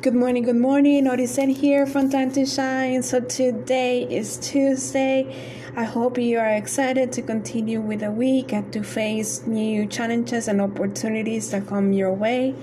Good 0.00 0.14
morning, 0.14 0.44
good 0.44 0.54
morning. 0.54 1.06
Orisen 1.06 1.50
here 1.56 1.84
from 1.84 2.08
Time 2.08 2.30
to 2.30 2.46
Shine. 2.46 3.02
So 3.02 3.18
today 3.18 4.04
is 4.04 4.36
Tuesday. 4.36 5.34
I 5.74 5.82
hope 5.82 6.18
you 6.18 6.38
are 6.38 6.50
excited 6.50 7.10
to 7.14 7.22
continue 7.22 7.80
with 7.80 8.00
the 8.00 8.12
week 8.12 8.52
and 8.52 8.72
to 8.74 8.84
face 8.84 9.44
new 9.44 9.86
challenges 9.86 10.46
and 10.46 10.60
opportunities 10.60 11.50
that 11.50 11.66
come 11.66 11.92
your 11.92 12.12
way. 12.12 12.54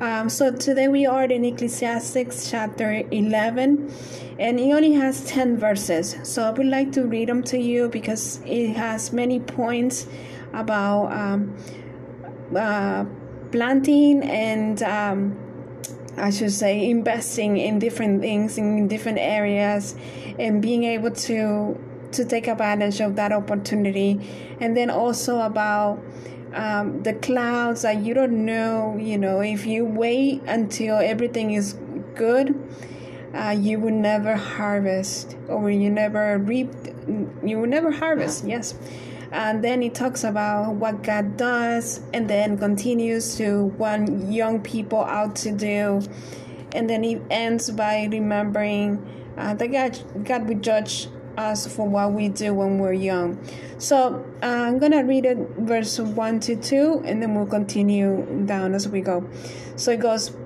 Um, 0.00 0.28
so 0.28 0.52
today 0.52 0.86
we 0.86 1.06
are 1.06 1.24
in 1.24 1.44
Ecclesiastes 1.44 2.48
chapter 2.48 3.02
11 3.10 3.92
and 4.38 4.60
it 4.60 4.72
only 4.72 4.92
has 4.92 5.24
10 5.24 5.56
verses. 5.56 6.14
So 6.22 6.44
I 6.44 6.50
would 6.52 6.68
like 6.68 6.92
to 6.92 7.04
read 7.04 7.30
them 7.30 7.42
to 7.50 7.58
you 7.58 7.88
because 7.88 8.40
it 8.46 8.74
has 8.74 9.12
many 9.12 9.40
points 9.40 10.06
about 10.52 11.10
um, 11.10 11.56
uh, 12.54 13.06
planting 13.50 14.22
and 14.22 14.80
um, 14.84 15.49
I 16.20 16.30
should 16.30 16.52
say 16.52 16.88
investing 16.88 17.56
in 17.56 17.78
different 17.78 18.20
things 18.20 18.58
in 18.58 18.88
different 18.88 19.18
areas 19.18 19.96
and 20.38 20.60
being 20.60 20.84
able 20.84 21.10
to 21.10 21.78
to 22.12 22.24
take 22.24 22.48
advantage 22.48 23.00
of 23.00 23.16
that 23.16 23.32
opportunity. 23.32 24.20
And 24.60 24.76
then 24.76 24.90
also 24.90 25.40
about 25.40 26.02
um, 26.52 27.02
the 27.02 27.14
clouds 27.14 27.82
that 27.82 28.02
you 28.02 28.12
don't 28.14 28.44
know 28.44 28.96
you 28.98 29.16
know 29.18 29.40
if 29.40 29.66
you 29.66 29.84
wait 29.84 30.42
until 30.46 30.96
everything 30.96 31.52
is 31.52 31.74
good 32.16 32.54
uh, 33.34 33.50
you 33.56 33.78
will 33.78 33.94
never 33.94 34.34
harvest 34.34 35.36
or 35.48 35.70
you 35.70 35.88
never 35.88 36.38
reap 36.38 36.68
you 37.44 37.58
will 37.58 37.68
never 37.68 37.92
harvest 37.92 38.44
yes 38.44 38.74
and 39.32 39.62
then 39.62 39.82
it 39.82 39.94
talks 39.94 40.24
about 40.24 40.74
what 40.74 41.02
God 41.02 41.36
does 41.36 42.00
and 42.12 42.28
then 42.28 42.58
continues 42.58 43.36
to 43.36 43.66
want 43.78 44.30
young 44.30 44.60
people 44.60 45.04
out 45.04 45.36
to 45.36 45.52
do 45.52 46.02
and 46.72 46.88
then 46.88 47.04
it 47.04 47.22
ends 47.30 47.70
by 47.70 48.08
remembering 48.10 49.06
uh, 49.36 49.54
that 49.54 49.68
God, 49.68 50.24
God 50.24 50.48
will 50.48 50.58
judge 50.58 51.08
us 51.36 51.66
for 51.66 51.88
what 51.88 52.12
we 52.12 52.28
do 52.28 52.52
when 52.52 52.78
we're 52.78 52.92
young. 52.92 53.38
So 53.78 54.24
uh, 54.42 54.46
I'm 54.46 54.78
gonna 54.78 55.04
read 55.04 55.24
it 55.24 55.38
verse 55.58 55.98
1 55.98 56.40
to 56.40 56.56
2 56.56 57.02
and 57.04 57.22
then 57.22 57.34
we'll 57.34 57.46
continue 57.46 58.44
down 58.46 58.74
as 58.74 58.88
we 58.88 59.00
go. 59.00 59.28
So 59.76 59.92
it 59.92 60.00
goes, 60.00 60.36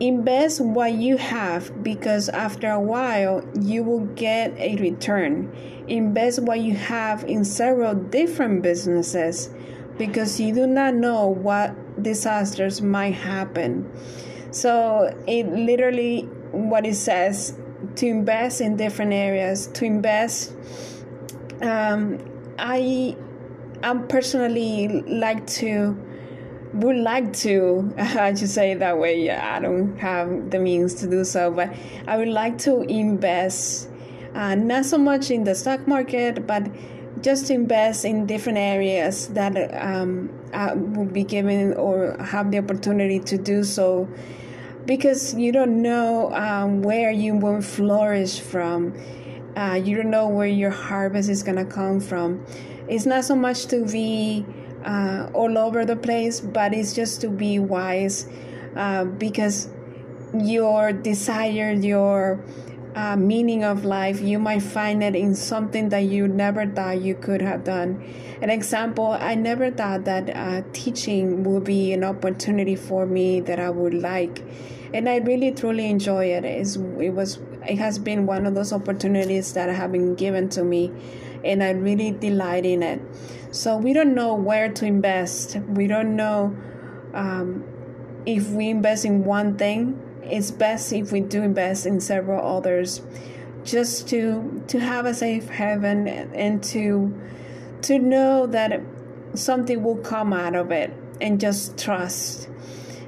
Invest 0.00 0.60
what 0.60 0.94
you 0.94 1.16
have 1.16 1.82
because 1.82 2.28
after 2.28 2.68
a 2.70 2.80
while 2.80 3.44
you 3.60 3.82
will 3.82 4.06
get 4.06 4.52
a 4.58 4.76
return. 4.76 5.52
Invest 5.86 6.42
what 6.42 6.60
you 6.60 6.74
have 6.74 7.24
in 7.24 7.44
several 7.44 7.94
different 7.94 8.62
businesses 8.62 9.50
because 9.96 10.40
you 10.40 10.52
do 10.52 10.66
not 10.66 10.94
know 10.94 11.28
what 11.28 12.02
disasters 12.02 12.82
might 12.82 13.14
happen. 13.14 13.90
So 14.50 15.16
it 15.26 15.46
literally 15.48 16.22
what 16.50 16.86
it 16.86 16.96
says 16.96 17.56
to 17.96 18.06
invest 18.06 18.60
in 18.60 18.76
different 18.76 19.12
areas, 19.12 19.68
to 19.74 19.84
invest 19.84 20.52
um, 21.62 22.18
I 22.58 23.16
I 23.82 23.94
personally 24.08 24.88
like 24.88 25.46
to 25.58 25.96
would 26.74 26.96
like 26.96 27.32
to 27.32 27.92
I 27.98 28.34
should 28.34 28.50
say 28.50 28.72
it 28.72 28.80
that 28.80 28.98
way 28.98 29.20
yeah 29.20 29.56
I 29.56 29.60
don't 29.60 29.96
have 29.98 30.50
the 30.50 30.58
means 30.58 30.94
to 30.96 31.08
do 31.08 31.24
so 31.24 31.50
but 31.50 31.74
I 32.06 32.16
would 32.16 32.28
like 32.28 32.58
to 32.58 32.82
invest 32.82 33.90
uh, 34.34 34.54
not 34.54 34.84
so 34.84 34.98
much 34.98 35.30
in 35.30 35.44
the 35.44 35.54
stock 35.54 35.86
market 35.86 36.46
but 36.46 36.66
just 37.24 37.50
invest 37.50 38.04
in 38.04 38.26
different 38.26 38.58
areas 38.58 39.28
that 39.28 39.56
um, 39.82 40.30
I 40.52 40.74
will 40.74 41.06
be 41.06 41.24
given 41.24 41.72
or 41.74 42.16
have 42.22 42.50
the 42.50 42.58
opportunity 42.58 43.18
to 43.20 43.38
do 43.38 43.64
so. 43.64 44.08
Because 44.84 45.34
you 45.34 45.50
don't 45.50 45.80
know 45.80 46.30
um, 46.34 46.82
where 46.82 47.10
you 47.10 47.34
will 47.34 47.62
flourish 47.62 48.40
from. 48.40 48.94
Uh, 49.56 49.80
you 49.82 49.96
don't 49.96 50.10
know 50.10 50.28
where 50.28 50.46
your 50.46 50.70
harvest 50.70 51.30
is 51.30 51.42
going 51.42 51.56
to 51.56 51.64
come 51.64 52.00
from. 52.00 52.44
It's 52.88 53.06
not 53.06 53.24
so 53.24 53.34
much 53.34 53.66
to 53.66 53.86
be 53.86 54.44
uh, 54.84 55.30
all 55.32 55.58
over 55.58 55.84
the 55.84 55.96
place, 55.96 56.40
but 56.40 56.74
it's 56.74 56.92
just 56.92 57.20
to 57.22 57.28
be 57.28 57.58
wise 57.58 58.28
uh, 58.76 59.04
because 59.04 59.68
your 60.34 60.92
desire, 60.92 61.72
your 61.72 62.44
uh, 62.94 63.16
meaning 63.16 63.64
of 63.64 63.84
life, 63.84 64.20
you 64.20 64.38
might 64.38 64.62
find 64.62 65.02
it 65.02 65.16
in 65.16 65.34
something 65.34 65.88
that 65.88 66.00
you 66.00 66.28
never 66.28 66.66
thought 66.66 67.00
you 67.00 67.14
could 67.14 67.42
have 67.42 67.64
done. 67.64 68.02
An 68.40 68.50
example, 68.50 69.16
I 69.18 69.34
never 69.34 69.70
thought 69.70 70.04
that 70.04 70.30
uh, 70.30 70.62
teaching 70.72 71.44
would 71.44 71.64
be 71.64 71.92
an 71.92 72.04
opportunity 72.04 72.76
for 72.76 73.06
me 73.06 73.40
that 73.40 73.58
I 73.58 73.70
would 73.70 73.94
like. 73.94 74.42
And 74.92 75.08
I 75.08 75.16
really 75.18 75.50
truly 75.50 75.90
enjoy 75.90 76.26
it. 76.26 76.44
It's, 76.44 76.76
it 76.76 77.10
was 77.10 77.40
it 77.66 77.78
has 77.78 77.98
been 77.98 78.26
one 78.26 78.46
of 78.46 78.54
those 78.54 78.72
opportunities 78.72 79.54
that 79.54 79.68
have 79.70 79.92
been 79.92 80.14
given 80.14 80.48
to 80.50 80.64
me 80.64 80.92
and 81.44 81.62
I 81.62 81.70
really 81.70 82.10
delight 82.10 82.64
in 82.64 82.82
it. 82.82 83.00
So 83.50 83.76
we 83.76 83.92
don't 83.92 84.14
know 84.14 84.34
where 84.34 84.72
to 84.72 84.84
invest. 84.84 85.56
We 85.68 85.86
don't 85.86 86.16
know 86.16 86.56
um, 87.12 87.64
if 88.26 88.48
we 88.50 88.70
invest 88.70 89.04
in 89.04 89.24
one 89.24 89.56
thing. 89.56 90.00
It's 90.24 90.50
best 90.50 90.92
if 90.92 91.12
we 91.12 91.20
do 91.20 91.42
invest 91.42 91.86
in 91.86 92.00
several 92.00 92.44
others, 92.44 93.02
just 93.62 94.08
to 94.08 94.64
to 94.68 94.80
have 94.80 95.06
a 95.06 95.14
safe 95.14 95.48
haven 95.50 96.08
and 96.08 96.62
to 96.64 97.14
to 97.82 97.98
know 97.98 98.46
that 98.46 98.80
something 99.34 99.82
will 99.82 99.98
come 99.98 100.32
out 100.32 100.54
of 100.54 100.72
it 100.72 100.92
and 101.20 101.38
just 101.38 101.78
trust. 101.78 102.48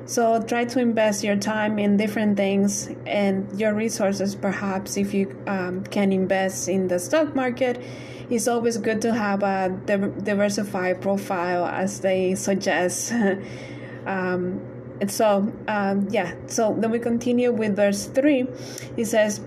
So 0.06 0.40
try 0.42 0.64
to 0.64 0.78
invest 0.78 1.24
your 1.24 1.36
time 1.36 1.78
in 1.78 1.96
different 1.96 2.36
things 2.36 2.88
and 3.06 3.58
your 3.58 3.74
resources, 3.74 4.34
perhaps 4.34 4.96
if 4.96 5.12
you 5.12 5.36
um, 5.46 5.82
can 5.84 6.12
invest 6.12 6.68
in 6.68 6.88
the 6.88 6.98
stock 6.98 7.34
market 7.34 7.82
it's 8.28 8.48
always 8.48 8.76
good 8.78 9.00
to 9.02 9.14
have 9.14 9.42
a 9.42 9.68
diversified 9.86 11.00
profile 11.00 11.66
as 11.66 12.00
they 12.00 12.34
suggest. 12.34 13.12
um, 14.06 14.60
so, 15.06 15.52
um, 15.68 16.08
yeah, 16.10 16.34
so 16.46 16.74
then 16.78 16.90
we 16.90 16.98
continue 16.98 17.52
with 17.52 17.76
verse 17.76 18.06
3. 18.06 18.46
It 18.96 19.04
says, 19.04 19.40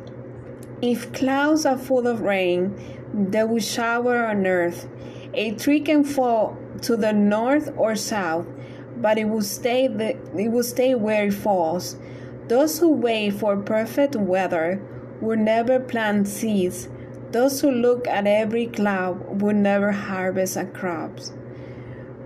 If 0.81 1.11
clouds 1.11 1.65
are 1.65 1.77
full 1.77 2.07
of 2.07 2.21
rain, 2.21 2.75
they 3.13 3.43
will 3.43 3.59
shower 3.59 4.25
on 4.25 4.47
earth. 4.47 4.87
A 5.33 5.51
tree 5.55 5.81
can 5.81 6.03
fall 6.03 6.57
to 6.83 6.95
the 6.95 7.11
north 7.11 7.73
or 7.75 7.95
south, 7.95 8.47
but 9.01 9.17
it 9.17 9.25
will 9.25 9.41
stay 9.41 9.87
the, 9.87 10.17
it 10.37 10.51
will 10.51 10.63
stay 10.63 10.95
where 10.95 11.27
it 11.27 11.33
falls. 11.33 11.97
Those 12.47 12.79
who 12.79 12.91
wait 12.91 13.33
for 13.33 13.57
perfect 13.57 14.15
weather 14.15 14.81
will 15.21 15.37
never 15.37 15.79
plant 15.79 16.27
seeds 16.27 16.89
those 17.31 17.61
who 17.61 17.71
look 17.71 18.07
at 18.07 18.25
every 18.25 18.65
cloud 18.65 19.41
would 19.41 19.55
never 19.55 19.91
harvest 19.91 20.57
a 20.57 20.65
crops. 20.65 21.31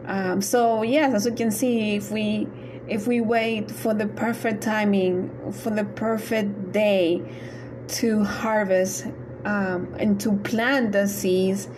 Um, 0.06 0.42
so 0.42 0.84
yes, 0.84 1.14
as 1.14 1.26
you 1.26 1.34
can 1.34 1.52
see, 1.52 1.96
if 1.96 2.12
we 2.12 2.48
if 2.88 3.08
we 3.08 3.22
wait 3.22 3.72
for 3.72 3.94
the 3.94 4.08
perfect 4.08 4.62
timing, 4.62 5.52
for 5.54 5.70
the 5.70 5.86
perfect 5.86 6.74
day 6.74 7.22
to 7.88 8.24
harvest 8.24 9.06
um, 9.46 9.96
and 10.00 10.20
to 10.22 10.34
plant 10.38 10.92
the 10.92 11.08
seeds, 11.08 11.70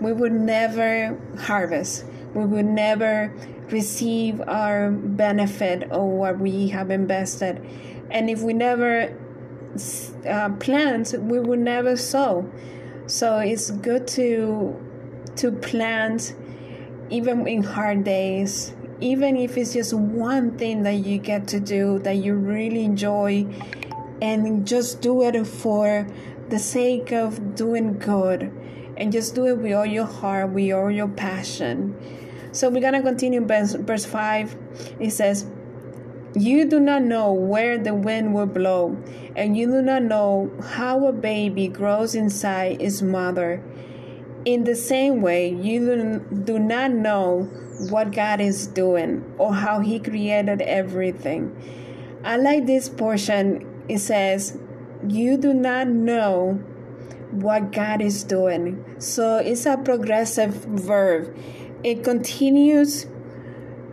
we 0.00 0.12
would 0.12 0.32
never 0.32 1.18
harvest. 1.38 2.04
We 2.34 2.44
would 2.44 2.66
never 2.66 3.32
receive 3.72 4.40
our 4.40 4.90
benefit 4.90 5.84
of 5.90 6.02
what 6.02 6.38
we 6.38 6.68
have 6.68 6.90
invested. 6.90 7.60
And 8.10 8.30
if 8.30 8.42
we 8.42 8.52
never 8.52 9.16
uh, 10.26 10.50
plant, 10.54 11.14
we 11.18 11.40
will 11.40 11.58
never 11.58 11.96
sow. 11.96 12.50
So 13.06 13.38
it's 13.38 13.70
good 13.70 14.06
to 14.08 14.76
to 15.36 15.52
plant 15.52 16.34
even 17.10 17.46
in 17.46 17.62
hard 17.62 18.04
days, 18.04 18.74
even 19.00 19.36
if 19.36 19.56
it's 19.56 19.72
just 19.72 19.94
one 19.94 20.58
thing 20.58 20.82
that 20.82 20.96
you 20.96 21.18
get 21.18 21.48
to 21.48 21.60
do 21.60 21.98
that 22.00 22.16
you 22.16 22.34
really 22.34 22.84
enjoy, 22.84 23.46
and 24.20 24.66
just 24.66 25.00
do 25.00 25.22
it 25.22 25.46
for 25.46 26.06
the 26.48 26.58
sake 26.58 27.12
of 27.12 27.54
doing 27.54 27.98
good, 27.98 28.50
and 28.96 29.12
just 29.12 29.34
do 29.34 29.46
it 29.46 29.58
with 29.58 29.72
all 29.72 29.86
your 29.86 30.06
heart, 30.06 30.50
with 30.50 30.72
all 30.72 30.90
your 30.90 31.08
passion. 31.08 31.94
So 32.58 32.68
we're 32.68 32.80
gonna 32.80 33.02
continue 33.02 33.46
verse, 33.46 33.74
verse 33.74 34.04
five. 34.04 34.56
It 34.98 35.10
says 35.10 35.46
you 36.34 36.64
do 36.64 36.80
not 36.80 37.02
know 37.02 37.32
where 37.32 37.78
the 37.78 37.94
wind 37.94 38.34
will 38.34 38.46
blow, 38.46 38.96
and 39.36 39.56
you 39.56 39.68
do 39.68 39.80
not 39.80 40.02
know 40.02 40.50
how 40.60 41.06
a 41.06 41.12
baby 41.12 41.68
grows 41.68 42.16
inside 42.16 42.82
its 42.82 43.00
mother. 43.00 43.62
In 44.44 44.64
the 44.64 44.74
same 44.74 45.22
way, 45.22 45.54
you 45.54 46.20
do 46.44 46.58
not 46.58 46.90
know 46.90 47.44
what 47.90 48.10
God 48.10 48.40
is 48.40 48.66
doing 48.66 49.24
or 49.38 49.54
how 49.54 49.78
He 49.78 50.00
created 50.00 50.60
everything. 50.60 51.54
I 52.24 52.38
like 52.38 52.66
this 52.66 52.88
portion. 52.88 53.84
It 53.88 54.00
says, 54.00 54.58
You 55.06 55.36
do 55.36 55.54
not 55.54 55.86
know 55.86 56.54
what 57.30 57.70
God 57.70 58.02
is 58.02 58.24
doing. 58.24 58.84
So 58.98 59.36
it's 59.36 59.64
a 59.64 59.76
progressive 59.76 60.54
verb. 60.54 61.36
It 61.84 62.02
continues 62.02 63.06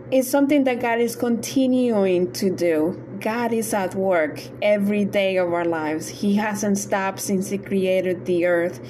it's 0.08 0.28
something 0.28 0.62
that 0.64 0.80
God 0.80 1.00
is 1.00 1.16
continuing 1.16 2.32
to 2.34 2.48
do. 2.48 3.02
God 3.20 3.52
is 3.52 3.74
at 3.74 3.96
work 3.96 4.40
every 4.62 5.04
day 5.04 5.36
of 5.36 5.52
our 5.52 5.64
lives. 5.64 6.08
He 6.08 6.36
hasn't 6.36 6.78
stopped 6.78 7.18
since 7.18 7.50
He 7.50 7.58
created 7.58 8.24
the 8.24 8.46
earth. 8.46 8.80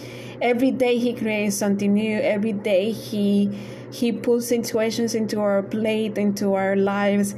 Every 0.42 0.70
day 0.70 0.98
He 0.98 1.14
creates 1.14 1.56
something 1.56 1.94
new. 1.94 2.20
Every 2.20 2.52
day 2.52 2.90
He 2.90 3.46
He 3.90 4.12
puts 4.12 4.48
situations 4.48 5.14
into 5.14 5.40
our 5.40 5.62
plate, 5.62 6.18
into 6.18 6.52
our 6.52 6.76
lives. 6.76 7.34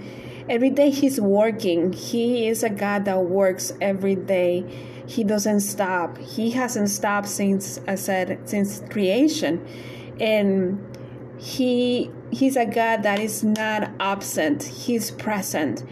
Every 0.48 0.70
day 0.70 0.90
He's 0.90 1.20
working. 1.20 1.92
He 1.92 2.48
is 2.48 2.64
a 2.64 2.70
God 2.70 3.04
that 3.04 3.20
works 3.20 3.72
every 3.80 4.16
day. 4.16 4.64
He 5.06 5.22
doesn't 5.22 5.60
stop. 5.60 6.18
He 6.18 6.50
hasn't 6.50 6.90
stopped 6.90 7.28
since 7.28 7.80
I 7.86 7.94
said 7.94 8.40
since 8.44 8.80
creation. 8.90 9.64
And 10.18 10.87
he 11.38 12.10
he's 12.30 12.56
a 12.56 12.66
God 12.66 13.02
that 13.04 13.20
is 13.20 13.44
not 13.44 13.90
absent. 14.00 14.64
He's 14.64 15.10
present. 15.10 15.84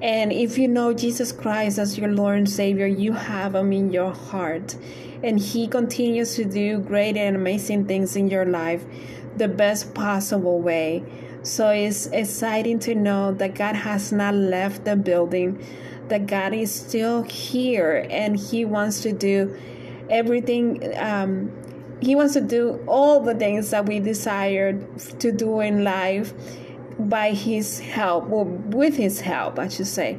And 0.00 0.32
if 0.32 0.58
you 0.58 0.68
know 0.68 0.92
Jesus 0.94 1.32
Christ 1.32 1.78
as 1.78 1.98
your 1.98 2.08
Lord 2.08 2.38
and 2.38 2.48
Savior, 2.48 2.86
you 2.86 3.12
have 3.12 3.54
Him 3.54 3.72
in 3.72 3.92
your 3.92 4.12
heart. 4.12 4.76
And 5.22 5.38
He 5.38 5.66
continues 5.66 6.36
to 6.36 6.44
do 6.44 6.78
great 6.78 7.16
and 7.16 7.36
amazing 7.36 7.86
things 7.86 8.16
in 8.16 8.28
your 8.28 8.44
life 8.44 8.84
the 9.36 9.48
best 9.48 9.94
possible 9.94 10.60
way. 10.60 11.04
So 11.42 11.70
it's 11.70 12.06
exciting 12.06 12.78
to 12.80 12.94
know 12.94 13.32
that 13.34 13.54
God 13.54 13.76
has 13.76 14.12
not 14.12 14.34
left 14.34 14.84
the 14.84 14.96
building, 14.96 15.64
that 16.08 16.26
God 16.26 16.52
is 16.54 16.72
still 16.72 17.22
here 17.22 18.06
and 18.10 18.36
He 18.36 18.64
wants 18.64 19.02
to 19.02 19.12
do 19.12 19.56
everything. 20.08 20.96
Um, 20.96 21.52
he 22.00 22.14
wants 22.14 22.34
to 22.34 22.40
do 22.40 22.82
all 22.86 23.20
the 23.20 23.34
things 23.34 23.70
that 23.70 23.86
we 23.86 24.00
desire 24.00 24.72
to 25.18 25.32
do 25.32 25.60
in 25.60 25.84
life 25.84 26.32
by 26.98 27.30
his 27.30 27.78
help, 27.78 28.30
or 28.30 28.44
with 28.44 28.96
his 28.96 29.20
help, 29.20 29.58
I 29.58 29.68
should 29.68 29.86
say, 29.86 30.18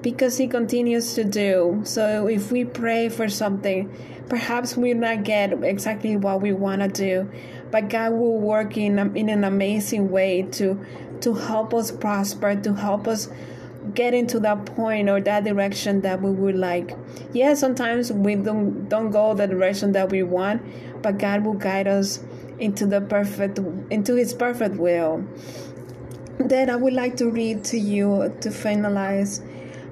because 0.00 0.38
he 0.38 0.48
continues 0.48 1.14
to 1.14 1.24
do. 1.24 1.82
So 1.84 2.26
if 2.26 2.50
we 2.50 2.64
pray 2.64 3.08
for 3.08 3.28
something, 3.28 3.94
perhaps 4.28 4.76
we 4.76 4.94
not 4.94 5.24
get 5.24 5.52
exactly 5.62 6.16
what 6.16 6.40
we 6.40 6.52
want 6.52 6.80
to 6.82 6.88
do, 6.88 7.30
but 7.70 7.90
God 7.90 8.12
will 8.12 8.38
work 8.38 8.76
in, 8.76 8.98
in 9.16 9.28
an 9.28 9.44
amazing 9.44 10.10
way 10.10 10.42
to 10.52 10.84
to 11.20 11.32
help 11.32 11.72
us 11.72 11.90
prosper, 11.90 12.54
to 12.54 12.74
help 12.74 13.08
us 13.08 13.28
get 13.92 14.14
into 14.14 14.40
that 14.40 14.64
point 14.64 15.10
or 15.10 15.20
that 15.20 15.44
direction 15.44 16.00
that 16.02 16.22
we 16.22 16.30
would 16.30 16.56
like. 16.56 16.96
Yeah, 17.32 17.54
sometimes 17.54 18.12
we 18.12 18.36
don't 18.36 18.88
don't 18.88 19.10
go 19.10 19.34
the 19.34 19.46
direction 19.46 19.92
that 19.92 20.10
we 20.10 20.22
want, 20.22 20.62
but 21.02 21.18
God 21.18 21.44
will 21.44 21.54
guide 21.54 21.86
us 21.86 22.24
into 22.58 22.86
the 22.86 23.00
perfect 23.00 23.58
into 23.90 24.14
his 24.14 24.32
perfect 24.32 24.76
will. 24.76 25.24
Then 26.38 26.70
I 26.70 26.76
would 26.76 26.92
like 26.92 27.16
to 27.16 27.30
read 27.30 27.64
to 27.64 27.78
you 27.78 28.34
to 28.40 28.48
finalize 28.48 29.40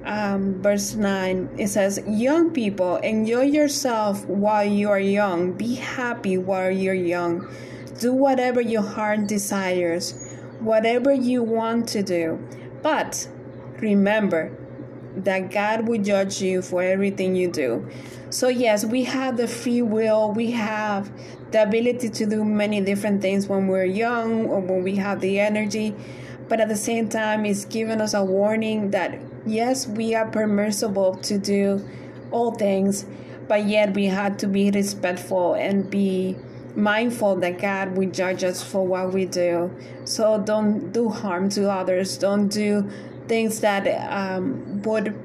um, 0.05 0.61
verse 0.61 0.95
9. 0.95 1.49
It 1.57 1.67
says, 1.67 2.01
Young 2.07 2.51
people, 2.51 2.97
enjoy 2.97 3.43
yourself 3.43 4.25
while 4.25 4.65
you 4.65 4.89
are 4.89 4.99
young. 4.99 5.53
Be 5.53 5.75
happy 5.75 6.37
while 6.37 6.69
you're 6.69 6.93
young. 6.93 7.47
Do 7.99 8.13
whatever 8.13 8.59
your 8.59 8.81
heart 8.81 9.27
desires, 9.27 10.13
whatever 10.59 11.13
you 11.13 11.43
want 11.43 11.87
to 11.89 12.03
do. 12.03 12.45
But 12.81 13.27
remember 13.79 14.55
that 15.15 15.51
God 15.51 15.87
will 15.87 16.01
judge 16.01 16.41
you 16.41 16.61
for 16.61 16.81
everything 16.81 17.35
you 17.35 17.51
do. 17.51 17.87
So, 18.29 18.47
yes, 18.47 18.83
we 18.83 19.03
have 19.03 19.37
the 19.37 19.47
free 19.47 19.81
will, 19.81 20.31
we 20.31 20.51
have 20.51 21.11
the 21.51 21.61
ability 21.61 22.09
to 22.09 22.25
do 22.25 22.43
many 22.43 22.81
different 22.81 23.21
things 23.21 23.47
when 23.47 23.67
we're 23.67 23.85
young 23.85 24.47
or 24.47 24.59
when 24.59 24.83
we 24.83 24.95
have 24.95 25.21
the 25.21 25.39
energy. 25.39 25.95
But 26.49 26.59
at 26.59 26.67
the 26.67 26.75
same 26.75 27.09
time 27.09 27.45
it's 27.45 27.65
giving 27.65 28.01
us 28.01 28.13
a 28.13 28.23
warning 28.23 28.91
that 28.91 29.19
yes 29.45 29.87
we 29.87 30.15
are 30.15 30.27
permissible 30.27 31.15
to 31.15 31.37
do 31.37 31.87
all 32.31 32.51
things 32.51 33.05
but 33.47 33.65
yet 33.65 33.93
we 33.93 34.05
have 34.05 34.37
to 34.37 34.47
be 34.47 34.71
respectful 34.71 35.53
and 35.53 35.89
be 35.89 36.35
mindful 36.75 37.35
that 37.35 37.59
god 37.59 37.95
will 37.95 38.09
judge 38.09 38.43
us 38.43 38.63
for 38.63 38.85
what 38.85 39.13
we 39.13 39.25
do. 39.25 39.71
So 40.05 40.39
don't 40.39 40.91
do 40.91 41.09
harm 41.09 41.49
to 41.51 41.69
others. 41.69 42.17
Don't 42.17 42.47
do 42.47 42.89
things 43.27 43.59
that 43.61 43.87
um, 44.11 44.81
would 44.83 45.19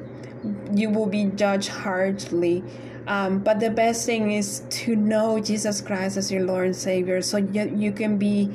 you 0.72 0.88
will 0.90 1.06
be 1.06 1.24
judged 1.24 1.68
harshly 1.68 2.62
um, 3.06 3.38
but 3.38 3.58
the 3.60 3.70
best 3.70 4.06
thing 4.06 4.32
is 4.32 4.62
to 4.70 4.94
know 4.94 5.40
jesus 5.40 5.80
christ 5.80 6.16
as 6.16 6.30
your 6.30 6.42
lord 6.44 6.66
and 6.66 6.76
savior 6.76 7.20
so 7.20 7.36
you, 7.36 7.72
you 7.76 7.92
can 7.92 8.18
be 8.18 8.50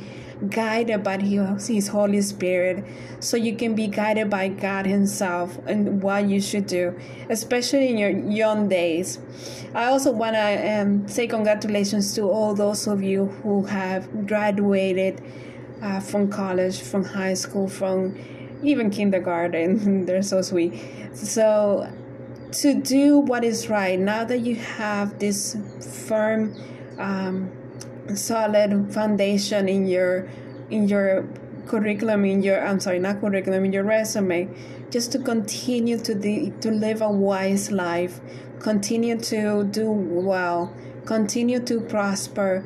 guided 0.49 1.03
by 1.03 1.17
His 1.17 1.87
Holy 1.87 2.21
Spirit, 2.21 2.83
so 3.19 3.37
you 3.37 3.55
can 3.55 3.75
be 3.75 3.87
guided 3.87 4.29
by 4.29 4.49
God 4.49 4.85
Himself 4.85 5.57
and 5.65 6.01
what 6.01 6.27
you 6.27 6.41
should 6.41 6.67
do, 6.67 6.97
especially 7.29 7.89
in 7.89 7.97
your 7.97 8.09
young 8.09 8.67
days. 8.67 9.19
I 9.73 9.85
also 9.85 10.11
want 10.11 10.35
to 10.35 10.81
um, 10.81 11.07
say 11.07 11.27
congratulations 11.27 12.13
to 12.15 12.23
all 12.23 12.53
those 12.53 12.87
of 12.87 13.01
you 13.01 13.25
who 13.43 13.63
have 13.65 14.27
graduated 14.27 15.21
uh, 15.81 15.99
from 15.99 16.29
college, 16.29 16.81
from 16.81 17.03
high 17.03 17.33
school, 17.33 17.67
from 17.67 18.17
even 18.63 18.89
kindergarten. 18.89 20.05
They're 20.05 20.21
so 20.21 20.41
sweet. 20.41 20.73
So, 21.13 21.91
to 22.51 22.73
do 22.81 23.19
what 23.19 23.43
is 23.43 23.69
right, 23.69 23.99
now 23.99 24.23
that 24.25 24.41
you 24.41 24.55
have 24.55 25.19
this 25.19 25.57
firm, 26.05 26.55
um, 26.97 27.51
solid 28.15 28.93
foundation 28.93 29.67
in 29.67 29.87
your 29.87 30.27
in 30.69 30.87
your 30.87 31.27
curriculum 31.65 32.25
in 32.25 32.43
your 32.43 32.65
I'm 32.65 32.79
sorry 32.79 32.99
not 32.99 33.21
curriculum 33.21 33.65
in 33.65 33.73
your 33.73 33.83
resume 33.83 34.49
just 34.89 35.11
to 35.13 35.19
continue 35.19 35.97
to 35.99 36.13
the 36.13 36.51
to 36.61 36.71
live 36.71 37.01
a 37.01 37.09
wise 37.09 37.71
life 37.71 38.19
continue 38.59 39.17
to 39.19 39.63
do 39.63 39.89
well 39.89 40.73
continue 41.05 41.59
to 41.59 41.79
prosper 41.79 42.65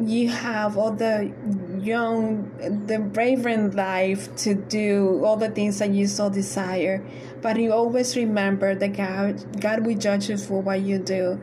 you 0.00 0.28
have 0.28 0.76
all 0.76 0.92
the 0.92 1.32
young 1.80 2.50
the 2.86 2.98
vibrant 2.98 3.74
life 3.74 4.34
to 4.36 4.54
do 4.54 5.22
all 5.24 5.36
the 5.36 5.50
things 5.50 5.78
that 5.78 5.90
you 5.90 6.06
so 6.06 6.28
desire 6.28 7.04
but 7.40 7.58
you 7.58 7.72
always 7.72 8.16
remember 8.16 8.74
that 8.74 8.88
god 8.88 9.60
god 9.60 9.86
will 9.86 9.96
judge 9.96 10.28
you 10.28 10.36
for 10.36 10.60
what 10.60 10.80
you 10.80 10.98
do 10.98 11.40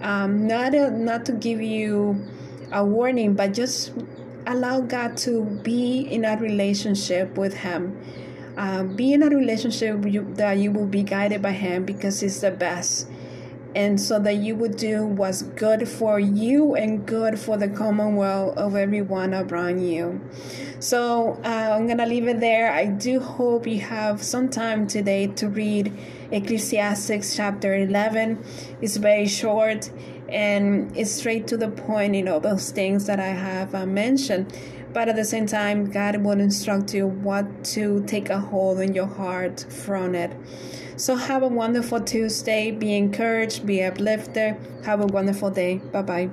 um, 0.00 0.46
not 0.46 0.72
not 0.72 1.24
to 1.26 1.32
give 1.32 1.60
you 1.60 2.24
a 2.72 2.84
warning, 2.84 3.34
but 3.34 3.54
just 3.54 3.92
allow 4.46 4.80
God 4.80 5.16
to 5.18 5.44
be 5.44 6.00
in 6.00 6.24
a 6.24 6.36
relationship 6.36 7.36
with 7.36 7.54
Him. 7.54 7.98
Uh, 8.56 8.82
be 8.82 9.12
in 9.12 9.22
a 9.22 9.28
relationship 9.28 10.04
you, 10.06 10.26
that 10.34 10.58
you 10.58 10.72
will 10.72 10.86
be 10.86 11.02
guided 11.02 11.42
by 11.42 11.52
Him 11.52 11.84
because 11.84 12.22
it's 12.22 12.40
the 12.40 12.50
best. 12.50 13.08
And 13.74 14.00
so 14.00 14.18
that 14.20 14.36
you 14.36 14.56
would 14.56 14.76
do 14.76 15.06
what's 15.06 15.42
good 15.42 15.88
for 15.88 16.18
you 16.18 16.74
and 16.74 17.06
good 17.06 17.38
for 17.38 17.56
the 17.56 17.68
commonwealth 17.68 18.56
of 18.56 18.74
everyone 18.74 19.34
around 19.34 19.86
you. 19.86 20.20
So 20.80 21.40
uh, 21.44 21.48
I'm 21.48 21.86
going 21.86 21.98
to 21.98 22.06
leave 22.06 22.28
it 22.28 22.40
there. 22.40 22.72
I 22.72 22.86
do 22.86 23.20
hope 23.20 23.66
you 23.66 23.80
have 23.80 24.22
some 24.22 24.48
time 24.48 24.86
today 24.86 25.26
to 25.26 25.48
read 25.48 25.92
Ecclesiastes 26.30 27.36
chapter 27.36 27.74
11. 27.74 28.42
It's 28.80 28.96
very 28.96 29.26
short 29.26 29.90
and 30.28 30.94
it's 30.96 31.10
straight 31.10 31.46
to 31.48 31.56
the 31.56 31.68
point, 31.68 32.14
you 32.14 32.22
know, 32.22 32.38
those 32.38 32.70
things 32.70 33.06
that 33.06 33.18
I 33.18 33.28
have 33.28 33.74
uh, 33.74 33.86
mentioned. 33.86 34.52
But 34.98 35.08
at 35.08 35.14
the 35.14 35.24
same 35.24 35.46
time, 35.46 35.92
God 35.92 36.16
will 36.24 36.40
instruct 36.40 36.92
you 36.92 37.06
what 37.06 37.62
to 37.76 38.02
take 38.08 38.30
a 38.30 38.40
hold 38.40 38.80
in 38.80 38.96
your 38.96 39.06
heart 39.06 39.64
from 39.70 40.16
it. 40.16 40.32
So 40.96 41.14
have 41.14 41.44
a 41.44 41.46
wonderful 41.46 42.00
Tuesday. 42.00 42.72
Be 42.72 42.96
encouraged, 42.96 43.64
be 43.64 43.80
uplifted. 43.80 44.56
Have 44.86 45.00
a 45.00 45.06
wonderful 45.06 45.50
day. 45.52 45.76
Bye 45.76 46.02
bye. 46.02 46.30